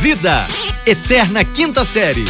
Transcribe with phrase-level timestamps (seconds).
[0.00, 0.48] Vida,
[0.86, 2.24] Eterna Quinta Série.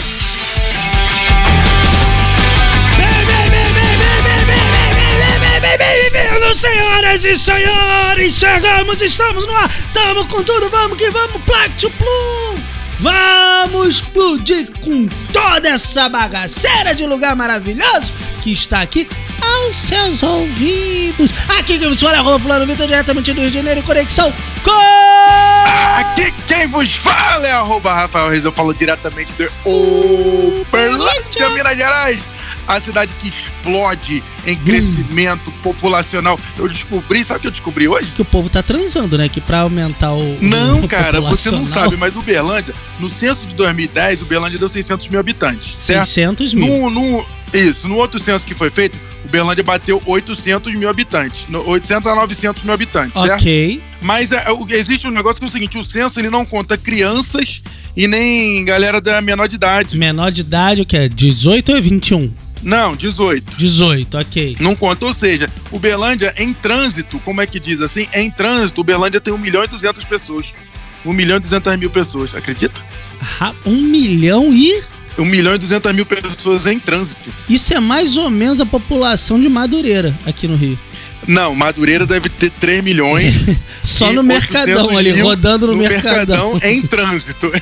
[5.78, 8.34] Bem-vindos, senhoras e senhores!
[8.34, 12.54] Chegamos, estamos no ar, tamo com tudo, vamos que vamos, Platinum Plum!
[12.98, 18.12] Vamos explodir com toda essa bagaceira de lugar maravilhoso
[18.43, 19.09] que está aqui
[19.50, 21.30] aos seus ouvidos.
[21.58, 24.32] Aqui que vos fala é o Fulano Vitor, diretamente do Rio de Janeiro, conexão
[24.62, 24.70] com...
[25.96, 32.20] Aqui quem vos fala é arroba Rafael Reis, eu falo diretamente de Uberlândia, Minas Gerais.
[32.68, 36.38] A cidade que explode em crescimento populacional.
[36.56, 38.12] Eu descobri, sabe o que eu descobri hoje?
[38.12, 39.28] Que o povo tá transando, né?
[39.28, 40.38] Que pra aumentar o...
[40.41, 45.08] Não, o cara, você não sabe, mas Uberlândia, no censo de 2010, Uberlândia deu 600
[45.08, 46.06] mil habitantes, certo?
[46.06, 46.69] 600 mil.
[46.69, 48.96] No, no- isso, no outro censo que foi feito,
[49.30, 51.47] Uberlândia bateu 800 mil habitantes.
[51.48, 53.41] No- 800 a 900 mil habitantes, certo?
[53.41, 53.83] Ok.
[54.03, 57.62] Mas é, existe um negócio que é o seguinte: o censo ele não conta crianças
[57.97, 59.97] e nem galera da menor de idade.
[59.97, 61.09] Menor de idade, o que é?
[61.09, 62.33] 18 ou 21?
[62.62, 63.56] Não, 18.
[63.56, 64.56] 18, ok.
[64.61, 68.06] Não conta, ou seja, Uberlândia em trânsito, como é que diz assim?
[68.12, 70.44] Em trânsito, Uberlândia tem 1 milhão e 200 pessoas.
[71.06, 72.83] 1 milhão e 200 mil pessoas, acredita?
[73.20, 74.83] Ra- Um milhão e.
[75.20, 77.32] 1 milhão e 200 mil pessoas em trânsito.
[77.48, 80.78] Isso é mais ou menos a população de Madureira aqui no Rio.
[81.26, 83.34] Não, Madureira deve ter 3 milhões.
[83.82, 86.58] Só no 800 Mercadão ali, rodando no, Mercadão.
[86.62, 87.50] em trânsito.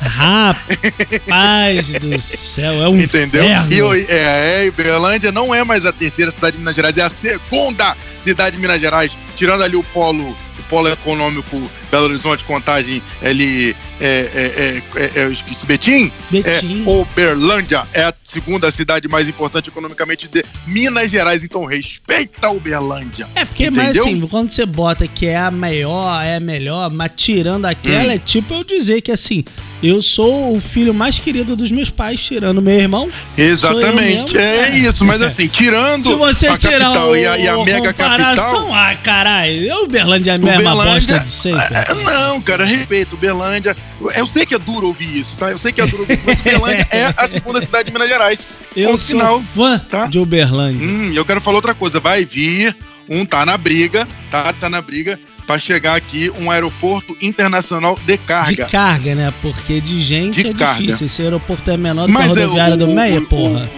[0.00, 3.44] Rapaz do céu, é um Entendeu?
[3.44, 3.94] inferno.
[3.96, 7.08] E é, é, Uberlândia não é mais a terceira cidade de Minas Gerais, é a
[7.08, 13.02] segunda cidade de Minas Gerais, tirando ali o polo, o polo econômico Belo Horizonte, Contagem,
[13.22, 16.84] ali, é, é, é, é, é, eu esqueci, Betim, Betim.
[16.86, 22.50] é, Uberlândia é a segunda cidade mais importante economicamente de Minas Gerais, então respeita a
[22.50, 23.26] Uberlândia.
[23.34, 27.12] É porque, mas assim, quando você bota que é a maior, é a melhor, mas
[27.14, 28.12] tirando aquela, Hum.
[28.12, 29.44] é tipo eu dizer que assim,
[29.82, 33.08] eu sou o filho mais querido dos meus pais, tirando meu irmão.
[33.36, 34.76] Exatamente, é É.
[34.76, 37.92] isso, mas assim, tirando Se você a tirar capital o, e a, e a mega
[37.92, 38.74] capital...
[38.74, 41.60] ah, caralho, Uberlândia é a mesma bosta de sempre.
[41.74, 43.14] É, não, cara, respeito.
[43.14, 43.76] Uberlândia.
[44.16, 45.50] Eu sei que é duro ouvir isso, tá?
[45.50, 48.08] Eu sei que é duro ouvir isso, mas Uberlândia é a segunda cidade de Minas
[48.08, 48.46] Gerais.
[48.76, 50.06] Eu sou final, fã tá?
[50.06, 50.86] de Uberlândia.
[50.86, 52.00] Hum, eu quero falar outra coisa.
[52.00, 52.74] Vai vir
[53.08, 54.52] um tá na briga, tá?
[54.52, 55.18] Tá na briga
[55.50, 58.66] pra chegar aqui um aeroporto internacional de De carga.
[58.66, 59.34] carga, né?
[59.42, 60.80] Porque de gente De é carga.
[60.80, 61.06] difícil.
[61.06, 63.26] Esse aeroporto é menor do que a Mas é o, rodoviária do o, Meia, o,
[63.26, 63.68] porra.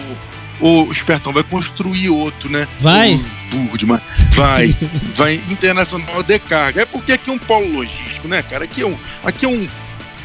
[0.59, 2.67] o, o Espertão vai construir outro, né?
[2.79, 3.15] Vai?
[3.15, 4.01] O burro demais.
[4.33, 4.75] Vai.
[5.15, 6.83] vai internacional de carga.
[6.83, 8.65] É porque aqui é um polo logístico, né, cara?
[8.65, 9.67] Aqui é, um, aqui é um,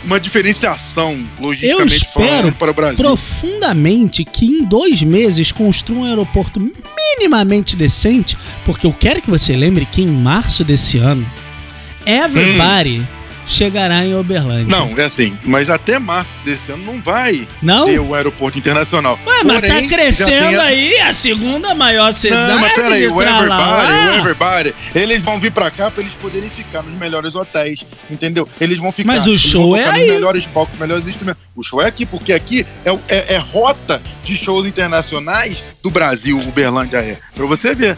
[0.05, 3.05] uma diferenciação logisticamente falando para o Brasil.
[3.05, 9.57] Profundamente que em dois meses construa um aeroporto minimamente decente, porque eu quero que você
[9.57, 11.27] lembre que em março desse ano,
[12.07, 13.07] everybody
[13.49, 14.67] chegará em Uberlândia.
[14.69, 17.87] Não, é assim, mas até março desse ano não vai Não?
[17.87, 19.19] ter o aeroporto internacional.
[19.27, 22.53] Ué, mas tá Porém, crescendo a- aí a segunda maior cidade.
[22.53, 26.51] Não, mas peraí, o Everybody, o Everybody, eles vão vir pra cá pra eles poderem
[26.51, 28.49] ficar nos melhores hotéis, entendeu?
[28.61, 29.09] Eles vão ficar.
[29.15, 30.05] Mas o show é aí.
[30.07, 31.43] Nos melhores palcos, melhores instrumentos.
[31.57, 36.39] O show é aqui, porque aqui é, é- é rota de shows internacionais do Brasil,
[36.41, 37.17] Uberlândia é.
[37.35, 37.97] Pra você ver,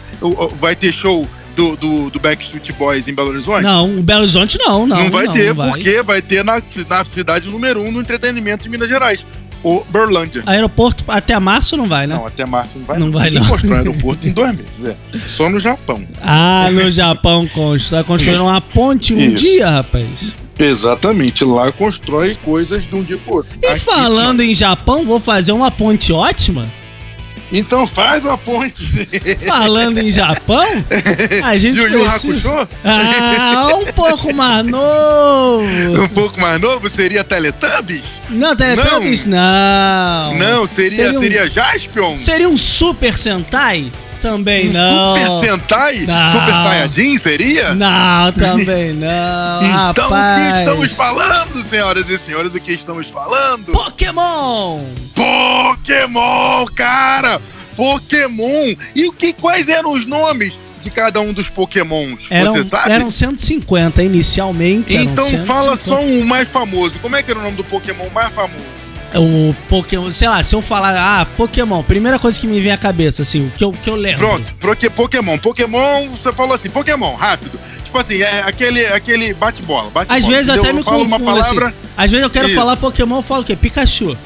[0.59, 3.63] vai ter show do, do, do Backstreet Boys em Belo Horizonte?
[3.63, 4.97] Não, o Belo Horizonte não, não.
[4.97, 5.69] Não vai não, ter, não vai.
[5.71, 9.23] porque vai ter na, na cidade número um no entretenimento de Minas Gerais,
[9.63, 10.43] Uberlândia.
[10.45, 12.15] Aeroporto até março não vai, né?
[12.15, 12.97] Não, até março não vai.
[12.99, 13.49] Não vai, Ninguém não.
[13.49, 14.95] constrói aeroporto em dois meses, é.
[15.27, 16.05] Só no Japão.
[16.21, 19.35] Ah, no Japão constrói, construíram uma ponte um Isso.
[19.35, 20.33] dia, rapaz.
[20.57, 23.53] Exatamente, lá constrói coisas de um dia pro outro.
[23.61, 26.67] E Aqui, falando em Japão, vou fazer uma ponte ótima.
[27.51, 27.59] Não.
[27.59, 29.07] Então faz a ponte.
[29.45, 30.65] Falando em Japão,
[31.43, 32.67] a gente Yu Yu precisa...
[32.83, 36.01] Ah, um pouco mais novo.
[36.03, 38.03] Um pouco mais novo seria Teletubbies?
[38.29, 40.33] Não, Teletubbies, não.
[40.37, 42.17] Não, seria, um- seria Jaspion?
[42.17, 43.91] Seria um Super Sentai?
[44.21, 45.15] Também não.
[45.17, 45.97] Super Sentai?
[46.05, 46.27] Não.
[46.27, 47.73] Super Saiyajin seria?
[47.73, 49.89] Não, também não.
[49.89, 50.57] Então o que rapaz.
[50.59, 52.53] estamos falando, senhoras e senhores?
[52.53, 53.71] O que estamos falando?
[53.71, 54.83] Pokémon!
[55.15, 57.41] Pokémon, cara!
[57.75, 58.75] Pokémon!
[58.95, 62.27] E o que, quais eram os nomes de cada um dos Pokémons?
[62.29, 62.91] Eram, Você sabe?
[62.91, 64.95] eram 150 inicialmente.
[64.95, 65.77] eram Então fala 150.
[65.77, 66.99] só um mais famoso.
[66.99, 68.80] Como é que era o nome do Pokémon mais famoso?
[69.13, 72.77] O Pokémon, sei lá, se eu falar, ah, Pokémon, primeira coisa que me vem à
[72.77, 74.19] cabeça, assim, o que eu, que eu lembro.
[74.19, 75.37] Pronto, porque Pokémon.
[75.37, 77.59] Pokémon, você falou assim, Pokémon, rápido.
[77.83, 79.89] Tipo assim, é aquele, aquele bate-bola.
[79.89, 81.55] Bate Às vezes eu até me falo uma confundo, assim.
[81.55, 81.75] palavra.
[81.97, 82.55] Às vezes eu quero Isso.
[82.55, 83.53] falar Pokémon, eu falo o quê?
[83.55, 84.17] Pikachu.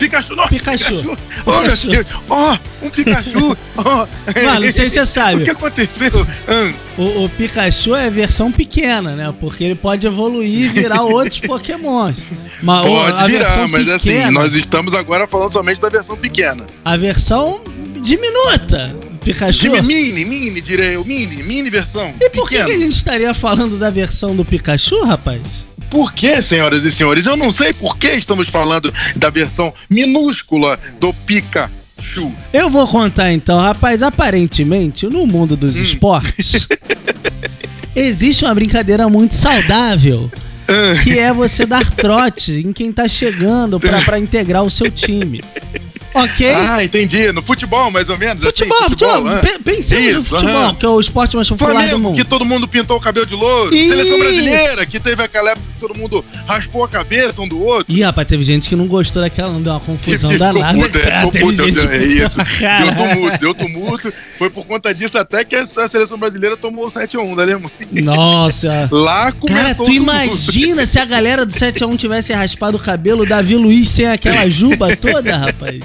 [0.00, 0.94] Pikachu, nossa, Pikachu.
[0.96, 1.18] Pikachu.
[1.46, 1.90] Oh, meu Pikachu.
[1.90, 2.06] Deus.
[2.28, 3.56] Oh, um Pikachu.
[3.76, 3.82] Oh.
[4.46, 5.42] Mano, não sei se você sabe.
[5.42, 6.10] O que aconteceu?
[6.48, 9.32] Hum, O, o Pikachu é versão pequena, né?
[9.38, 12.16] Porque ele pode evoluir e virar outros Pokémons.
[12.62, 16.66] Mas pode a virar, mas assim, pequena- nós estamos agora falando somente da versão pequena.
[16.84, 17.60] A versão
[18.02, 18.96] diminuta.
[19.22, 19.70] Pikachu.
[19.70, 22.12] De mini, mini, direi eu, mini, mini versão.
[22.20, 25.42] E por que a gente estaria falando da versão do Pikachu, rapaz?
[25.90, 27.26] Por que, senhoras e senhores?
[27.26, 32.32] Eu não sei por que estamos falando da versão minúscula do Pikachu.
[32.52, 34.02] Eu vou contar então, rapaz.
[34.02, 35.82] Aparentemente, no mundo dos Hum.
[35.82, 36.68] esportes,
[37.94, 40.30] existe uma brincadeira muito saudável.
[40.68, 45.40] Ah, Que é você dar trote em quem tá chegando pra integrar o seu time.
[46.14, 46.50] Ok?
[46.52, 47.30] Ah, entendi.
[47.32, 48.42] No futebol, mais ou menos.
[48.42, 49.28] futebol, assim, futebol.
[49.28, 49.38] ah.
[49.40, 50.74] Pe- Pensemos no Isso, futebol, aham.
[50.74, 52.16] que é o esporte mais popular do Flamengo, mundo.
[52.16, 53.74] que todo mundo pintou o cabelo de louro.
[53.74, 53.88] Isso.
[53.90, 57.94] Seleção brasileira, que teve aquela época que todo mundo raspou a cabeça um do outro.
[57.94, 60.78] Ih, rapaz, teve gente que não gostou daquela, não deu uma confusão ficou danada.
[60.78, 61.16] é, cara.
[61.26, 62.38] ficou puto, gente é isso.
[62.60, 64.12] Deu tumulto, deu tumulto.
[64.38, 67.70] Foi por conta disso até que a seleção brasileira tomou o 7x1 da Alemanha.
[68.02, 68.88] Nossa.
[68.90, 73.26] Lá começou Cara, tu imagina se a galera do 7x1 tivesse raspado o cabelo, o
[73.26, 75.78] Davi Luiz sem aquela juba toda, rapaz.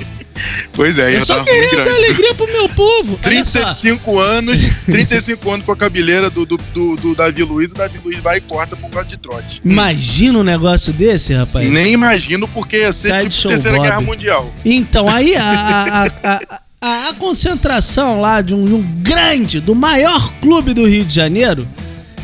[0.73, 3.17] Pois é, Eu só queria dar alegria pro meu povo.
[3.25, 3.59] Olha só.
[3.59, 7.99] 35 anos, 35 anos com a cabeleira do, do, do, do Davi Luiz, o Davi
[8.03, 9.61] Luiz vai e corta por causa de trote.
[9.63, 11.69] Imagina um negócio desse, rapaz.
[11.71, 13.87] Nem imagino porque ia ser Side tipo Terceira Bob.
[13.87, 14.53] Guerra Mundial.
[14.65, 16.41] Então, aí a, a, a, a-
[16.81, 21.13] a- a concentração lá de um, de um grande, do maior clube do Rio de
[21.15, 21.67] Janeiro,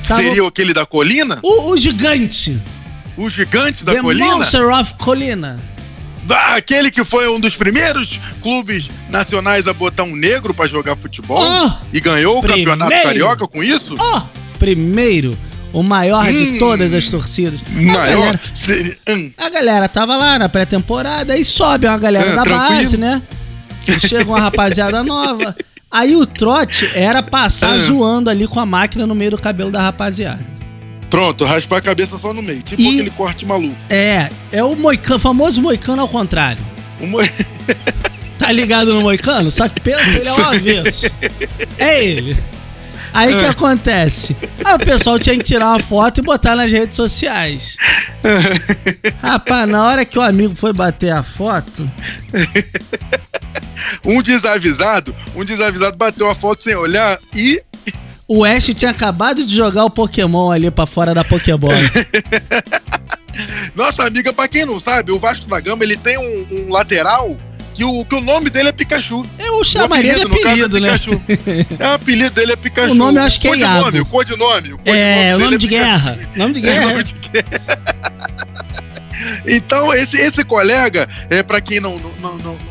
[0.07, 1.39] tava Seria aquele da colina?
[1.41, 2.59] o, o gigante,
[3.17, 4.25] O gigante da The colina?
[4.37, 5.59] Monster of Colina.
[6.29, 11.39] Aquele que foi um dos primeiros clubes nacionais a botar um negro pra jogar futebol
[11.41, 12.71] Oh, e ganhou o primeiro.
[12.71, 13.95] campeonato carioca com isso?
[13.99, 14.21] Ó,
[14.59, 15.37] primeiro,
[15.73, 16.57] o maior de Hum.
[16.59, 17.59] todas as torcidas.
[17.67, 17.95] A Maior.
[18.19, 22.43] galera, Seria, hum, a galera tava lá na pré-temporada, aí sobe uma galera Ah, da
[22.43, 22.69] tranquilo.
[22.77, 23.21] base, né?
[23.87, 25.55] E chega uma rapaziada nova.
[25.89, 29.81] Aí o trote era passar zoando ali com a máquina no meio do cabelo da
[29.81, 30.39] rapaziada.
[31.11, 32.63] Pronto, raspar a cabeça só no meio.
[32.63, 33.75] Tipo E- aquele corte maluco.
[33.89, 36.63] É, é o moicano, famoso moicano ao contrário.
[36.99, 37.21] Uma-
[38.39, 39.51] Tá ligado no moicano?
[39.51, 41.11] Só que pensa, ele é o avesso.
[41.77, 42.35] É ele.
[43.13, 43.51] Aí o que Ah.
[43.51, 44.35] acontece?
[44.65, 47.77] Aí o pessoal tinha que tirar uma foto e botar nas redes sociais.
[49.21, 51.87] Rapaz, na hora que o amigo foi bater a foto,
[54.05, 57.61] um desavisado, um desavisado bateu a foto sem olhar e
[58.33, 61.73] o Ash tinha acabado de jogar o Pokémon ali pra fora da Pokébola.
[63.75, 67.35] Nossa amiga, pra quem não sabe, o Vasco da Gama ele tem um, um lateral
[67.73, 69.25] que o, que o nome dele é Pikachu.
[69.37, 70.91] Eu chamaria de no caso, apelido, né?
[70.97, 71.21] Pikachu.
[71.79, 72.91] É, o apelido dele é Pikachu.
[72.91, 73.79] O nome eu acho que é Iago.
[73.79, 74.71] O codinome.
[74.73, 76.19] o codinome É, o nome de guerra.
[76.35, 76.87] Nome de É, guerra.
[76.89, 77.81] nome de guerra.
[79.45, 82.70] Então, esse, esse colega, é para quem não, não, não, não- é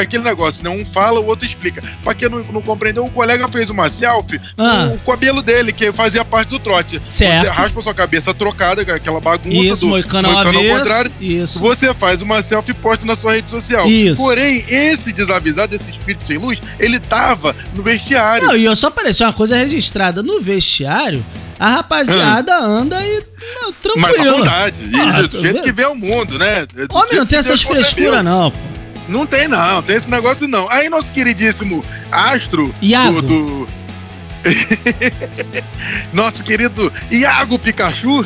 [0.00, 0.70] aquele negócio, né?
[0.70, 1.82] Um fala, o outro explica.
[2.02, 4.88] Pra quem não, não compreendeu, o colega fez uma selfie Ah.
[4.88, 7.00] com o cabelo dele, que fazia parte do trote.
[7.08, 7.46] Certo.
[7.46, 10.78] Você raspa sua cabeça trocada, aquela bagunça Isso, do moicano moicano ao avesso.
[10.78, 11.12] contrário.
[11.20, 11.58] Isso.
[11.60, 13.86] Você faz uma selfie e posta na sua rede social.
[13.88, 14.16] Isso.
[14.16, 18.46] Porém, esse desavisado, esse espírito sem luz, ele tava no vestiário.
[18.46, 21.24] Não, e eu só apareceu uma coisa registrada no vestiário,
[21.58, 23.22] a rapaziada anda aí
[23.54, 24.38] não, Mas à tranquila.
[24.38, 24.80] vontade.
[24.92, 25.62] E Ah, do jeito vendo.
[25.62, 26.66] que vê o mundo, né?
[26.66, 28.50] Do Homem não tem essas frescuras, não.
[28.50, 28.58] pô.
[29.08, 29.82] Não tem, não.
[29.82, 30.70] Tem esse negócio, não.
[30.70, 33.22] Aí, nosso queridíssimo astro Iago.
[33.22, 33.28] do.
[33.66, 33.68] do-
[36.12, 38.24] Nosso querido Iago Pikachu,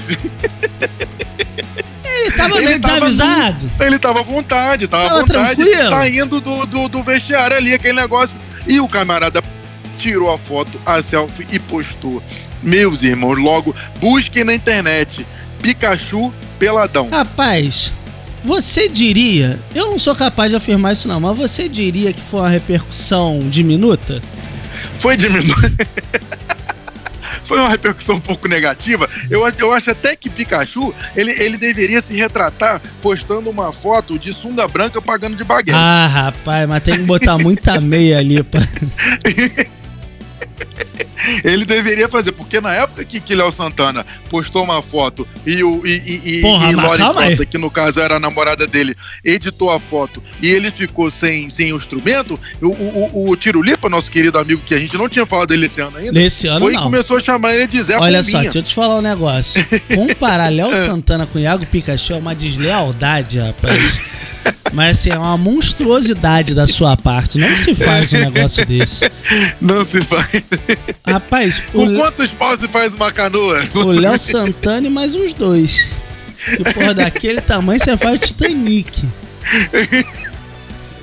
[2.05, 3.71] Ele tava Ele meio desavisado.
[3.81, 5.89] ele tava à vontade, tava, Tava à vontade, tranquilo.
[5.89, 8.39] saindo do, do, do vestiário ali, aquele negócio.
[8.67, 9.43] E o camarada
[9.97, 12.23] tirou a foto, a selfie e postou.
[12.63, 15.27] Meus irmãos, logo busquem na internet
[15.63, 17.09] Pikachu peladão.
[17.09, 17.91] Rapaz,
[18.45, 22.41] você diria, eu não sou capaz de afirmar isso não, mas você diria que foi
[22.41, 24.23] uma repercussão diminuta?
[24.99, 25.55] Foi diminuindo.
[27.45, 29.11] Foi uma repercussão um pouco negativa.
[29.29, 34.33] Eu, eu acho até que Pikachu ele, ele deveria se retratar postando uma foto de
[34.33, 35.77] sunga branca pagando de baguete.
[35.77, 38.41] Ah, rapaz, mas tem que botar muita meia ali.
[38.41, 38.61] Pra...
[41.43, 45.87] Ele deveria fazer, porque na época que, que Léo Santana postou uma foto e o
[45.87, 46.75] e, e, e- Porra, e.
[46.75, 51.49] Prota, que no caso era a namorada dele, editou a foto e ele ficou sem,
[51.49, 55.25] sem o instrumento, o, o, o, Tirulipa, nosso querido amigo, que a gente não tinha
[55.25, 56.83] falado dele esse ano ainda, Nesse ano foi e não.
[56.83, 58.43] começou a chamar ele de Zé Olha só, Pombinha.
[58.43, 59.65] deixa eu te falar um negócio.
[59.95, 64.11] Comparar Léo Santana com Iago Pikachu é uma deslealdade, rapaz.
[64.73, 67.39] Mas assim, é uma monstruosidade da sua parte.
[67.39, 69.11] Não se faz um negócio desse.
[69.61, 70.29] Não se faz.
[71.07, 73.63] Rapaz, Com Lé- quantos paus se faz uma canoa?
[73.75, 75.85] o Léo Santana e mais uns dois.
[76.57, 78.91] Que porra, daquele tamanho você faz o Titanic.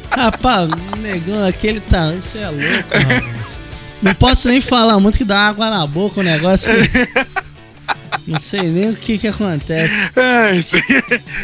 [0.10, 0.70] Rapaz,
[1.00, 2.12] negão, aquele tá.
[2.12, 3.24] Você é louco, rapaz.
[4.02, 6.70] Não posso nem falar muito que dá água na boca o negócio.
[6.72, 7.28] Que...
[8.28, 10.12] Não sei nem o que que acontece.
[10.18, 10.52] É.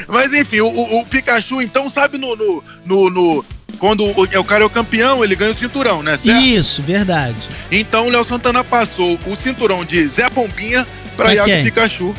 [0.08, 3.46] Mas enfim, o, o, Pikachu então sabe no, no, no, no
[3.78, 6.18] quando o, o cara é o campeão, ele ganha o cinturão, né?
[6.18, 6.42] Certo?
[6.42, 7.36] Isso, verdade.
[7.72, 11.64] Então o Léo Santana passou o cinturão de Zé Bombinha pra Pra Iago quem?
[11.64, 12.16] Pikachu.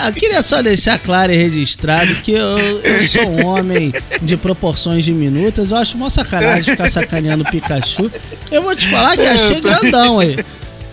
[0.00, 3.92] Ah, eu queria só deixar claro e registrado que eu, eu sou um homem
[4.22, 5.72] de proporções diminutas.
[5.72, 8.10] Eu acho uma sacanagem ficar sacaneando o Pikachu.
[8.50, 10.36] Eu vou te falar que achei grandão aí.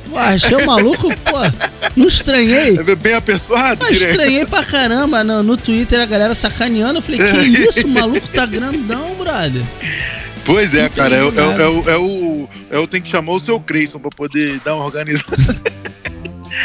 [0.10, 1.38] Pô, achei o maluco, pô,
[1.96, 2.78] não estranhei.
[2.78, 4.12] É bem apessoado, Mas direito.
[4.12, 7.00] estranhei pra caramba no, no Twitter a galera sacaneando.
[7.00, 9.62] Eu falei, que isso, o maluco tá grandão, brother.
[10.46, 12.50] Pois é, cara, é, o- é, é, o- é o.
[12.72, 15.36] É o tem que chamar o seu Creyson pra poder dar uma organizada.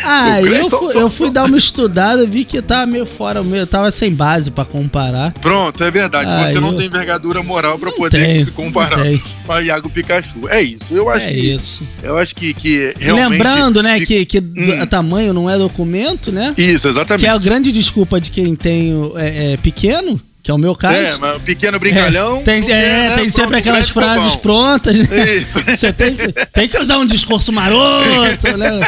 [0.04, 3.04] Ah, eu Creyson, fui, só- eu fui só- dar uma estudada, vi que tava meio
[3.06, 5.32] fora, meio, tava sem base pra comparar.
[5.40, 6.28] Pronto, é verdade.
[6.28, 9.52] Ah, Você não eu- tem envergadura moral pra Não poder tem, se comparar não com
[9.52, 10.48] a Iago Pikachu.
[10.48, 10.94] É isso.
[10.94, 11.40] Eu acho É que.
[11.54, 11.82] isso.
[12.02, 13.30] Eu acho que, que realmente.
[13.32, 14.86] Lembrando, né, que, que Hum.
[14.86, 16.54] tamanho não é documento, né?
[16.56, 17.26] Isso, Que exatamente.
[17.26, 20.74] é a grande desculpa de quem tem o- é, é pequeno, que é o meu
[20.74, 20.96] caso.
[20.96, 22.38] É, mas o pequeno brincalhão.
[22.38, 23.14] É, tem, não é, né?
[23.16, 25.34] tem sempre Pronto, aquelas grande frases prontas, né?
[25.36, 25.60] Isso.
[25.66, 26.16] Você tem,
[26.52, 28.80] tem que usar um discurso maroto, né?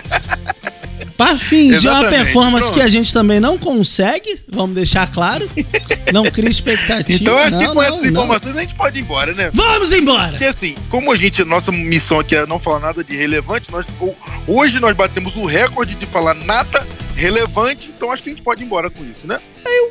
[1.22, 2.74] Pra fingir uma Exatamente, performance pronto.
[2.74, 5.48] que a gente também não consegue, vamos deixar claro.
[6.12, 7.18] Não cria expectativa.
[7.20, 8.10] Então acho que não, com não, essas não.
[8.10, 9.50] informações a gente pode ir embora, né?
[9.54, 10.30] Vamos embora!
[10.30, 13.86] Porque assim, como a gente, nossa missão aqui é não falar nada de relevante, nós,
[14.46, 18.62] hoje nós batemos o recorde de falar nada relevante, então acho que a gente pode
[18.62, 19.38] ir embora com isso, né?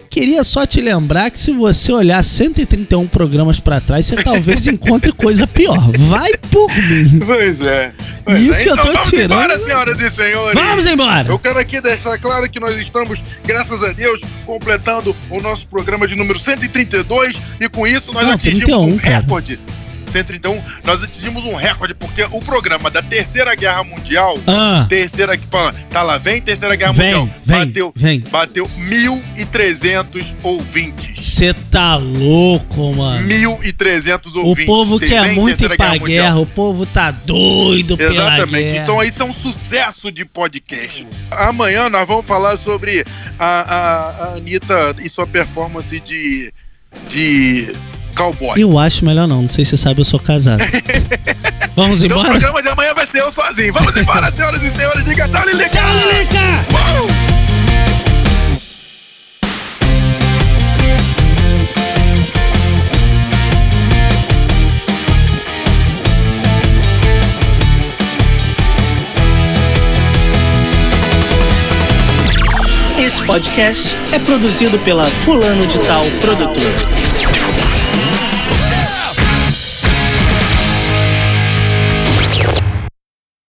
[0.10, 5.12] Queria só te lembrar que se você olhar 131 programas pra trás, você talvez encontre
[5.13, 5.80] coisa pior.
[6.10, 7.20] Vai por mim.
[7.25, 7.94] Pois é.
[8.24, 8.63] Pois Isso é.
[8.63, 9.32] que eu então, tô vamos tirando.
[9.32, 10.54] embora, senhoras e senhores.
[10.54, 11.30] Vamos embora!
[11.30, 16.08] Eu quero aqui deixar claro que nós estamos, graças a Deus, completando o nosso programa
[16.08, 19.25] de número 132 e com isso nós Não, atingimos 31, um cara.
[20.12, 25.38] 131, nós atingimos um recorde porque o programa da Terceira Guerra Mundial, Ah, terceira
[25.89, 28.20] tá lá, vem Terceira Guerra vem, Mundial, vem, bateu vem.
[28.30, 31.25] bateu 1.300 ouvintes.
[31.25, 33.27] Você tá louco, mano.
[33.27, 34.65] 1.300 O ouvintes.
[34.65, 36.06] povo Tem- quer vem muito ir pra Mundial.
[36.08, 38.72] guerra, o povo tá doido pela Exatamente.
[38.74, 38.84] guerra.
[38.84, 41.08] Então isso é um sucesso de podcast.
[41.32, 43.03] Amanhã nós vamos falar sobre
[43.39, 46.53] a, a, a Anitta e sua performance de,
[47.10, 47.74] de
[48.12, 48.53] cowboy.
[48.62, 50.62] Eu acho melhor não, não sei se você sabe, eu sou casado.
[51.75, 52.32] Vamos Então o embora?
[52.39, 53.72] programa de amanhã vai ser eu sozinho.
[53.74, 55.06] Vamos embora, senhoras e senhores.
[55.06, 55.70] Diga tchau, Lilica!
[55.70, 56.39] Tchau, Lilica!
[56.72, 57.32] Uh!
[73.00, 76.75] Esse podcast é produzido pela Fulano de Tal Produtora.